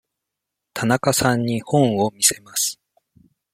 [0.73, 2.79] 田中さんに本を見せます。